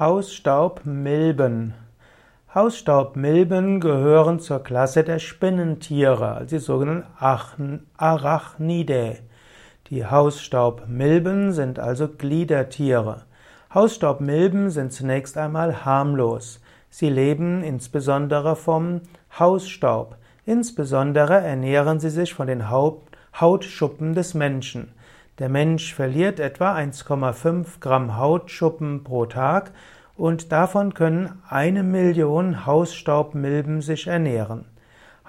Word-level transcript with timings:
Hausstaubmilben. 0.00 1.74
Hausstaubmilben 2.54 3.80
gehören 3.80 4.40
zur 4.40 4.62
Klasse 4.62 5.04
der 5.04 5.18
Spinnentiere, 5.18 6.36
also 6.36 6.56
die 6.56 6.58
sogenannten 6.58 7.86
Arachnidae. 7.98 9.18
Die 9.88 10.06
Hausstaubmilben 10.06 11.52
sind 11.52 11.78
also 11.78 12.08
Gliedertiere. 12.08 13.24
Hausstaubmilben 13.74 14.70
sind 14.70 14.94
zunächst 14.94 15.36
einmal 15.36 15.84
harmlos. 15.84 16.62
Sie 16.88 17.10
leben 17.10 17.62
insbesondere 17.62 18.56
vom 18.56 19.02
Hausstaub. 19.38 20.16
Insbesondere 20.46 21.34
ernähren 21.42 22.00
sie 22.00 22.08
sich 22.08 22.32
von 22.32 22.46
den 22.46 22.70
Hautschuppen 22.70 24.14
des 24.14 24.32
Menschen. 24.32 24.94
Der 25.40 25.48
Mensch 25.48 25.94
verliert 25.94 26.38
etwa 26.38 26.76
1,5 26.76 27.80
Gramm 27.80 28.18
Hautschuppen 28.18 29.04
pro 29.04 29.24
Tag 29.24 29.72
und 30.14 30.52
davon 30.52 30.92
können 30.92 31.40
eine 31.48 31.82
Million 31.82 32.66
Hausstaubmilben 32.66 33.80
sich 33.80 34.06
ernähren. 34.06 34.66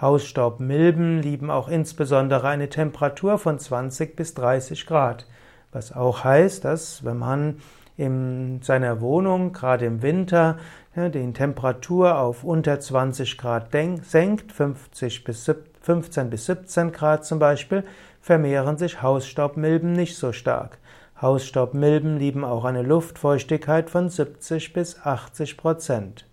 Hausstaubmilben 0.01 1.21
lieben 1.21 1.49
auch 1.49 1.69
insbesondere 1.69 2.49
eine 2.49 2.67
Temperatur 2.67 3.37
von 3.37 3.57
20 3.57 4.17
bis 4.17 4.33
30 4.33 4.85
Grad, 4.85 5.27
was 5.71 5.95
auch 5.95 6.25
heißt, 6.25 6.65
dass 6.65 7.05
wenn 7.05 7.17
man 7.17 7.61
in 7.95 8.61
seiner 8.61 8.99
Wohnung, 8.99 9.53
gerade 9.53 9.85
im 9.85 10.01
Winter, 10.01 10.57
ja, 10.93 11.07
die 11.07 11.31
Temperatur 11.31 12.19
auf 12.19 12.43
unter 12.43 12.81
20 12.81 13.37
Grad 13.37 13.69
senkt, 14.03 14.51
50 14.51 15.23
bis 15.23 15.45
15 15.81 16.29
bis 16.29 16.45
17 16.45 16.91
Grad 16.91 17.25
zum 17.25 17.39
Beispiel, 17.39 17.83
vermehren 18.21 18.77
sich 18.77 19.01
Hausstaubmilben 19.01 19.93
nicht 19.93 20.15
so 20.15 20.31
stark. 20.31 20.77
Hausstaubmilben 21.21 22.17
lieben 22.17 22.43
auch 22.43 22.65
eine 22.65 22.81
Luftfeuchtigkeit 22.81 23.89
von 23.89 24.09
70 24.09 24.73
bis 24.73 24.99
80 25.03 25.57
Prozent. 25.57 26.25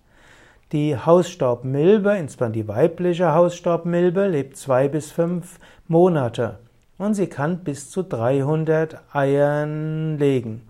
Die 0.72 0.96
Hausstaubmilbe, 0.96 2.16
insbesondere 2.16 2.62
die 2.62 2.68
weibliche 2.68 3.32
Hausstaubmilbe, 3.32 4.28
lebt 4.28 4.56
zwei 4.56 4.88
bis 4.88 5.10
fünf 5.10 5.58
Monate 5.86 6.58
und 6.98 7.14
sie 7.14 7.26
kann 7.26 7.64
bis 7.64 7.90
zu 7.90 8.02
300 8.02 9.00
Eiern 9.14 10.18
legen. 10.18 10.67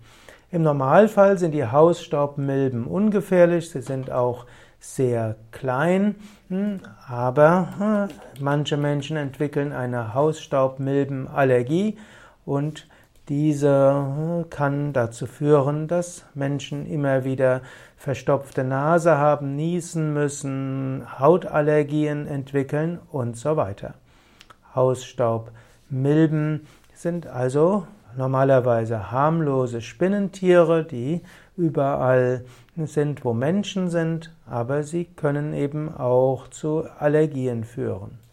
Im 0.51 0.63
Normalfall 0.63 1.37
sind 1.37 1.51
die 1.51 1.65
Hausstaubmilben 1.65 2.85
ungefährlich, 2.87 3.69
sie 3.69 3.83
sind 3.83 4.09
auch 4.09 4.47
sehr 4.79 5.35
klein, 5.51 6.15
hm, 6.47 6.79
aber 7.07 7.67
hm, 7.77 8.07
manche 8.39 8.75
Menschen 8.75 9.15
entwickeln 9.15 9.73
eine 9.73 10.15
Hausstaubmilbenallergie 10.15 11.99
und 12.45 12.87
diese 13.27 13.93
hm, 13.93 14.49
kann 14.49 14.91
dazu 14.91 15.27
führen, 15.27 15.87
dass 15.87 16.25
Menschen 16.33 16.87
immer 16.87 17.25
wieder 17.25 17.61
verstopfte 17.95 18.63
Nase 18.63 19.19
haben, 19.19 19.55
niesen 19.55 20.15
müssen, 20.15 21.05
Hautallergien 21.19 22.25
entwickeln 22.25 22.97
und 23.11 23.37
so 23.37 23.55
weiter. 23.55 23.93
Hausstaubmilben 24.73 26.65
sind 26.95 27.27
also 27.27 27.85
normalerweise 28.17 29.11
harmlose 29.11 29.81
Spinnentiere, 29.81 30.83
die 30.83 31.21
überall 31.57 32.45
sind, 32.75 33.25
wo 33.25 33.33
Menschen 33.33 33.89
sind, 33.89 34.33
aber 34.45 34.83
sie 34.83 35.05
können 35.05 35.53
eben 35.53 35.93
auch 35.93 36.47
zu 36.47 36.85
Allergien 36.99 37.63
führen. 37.63 38.28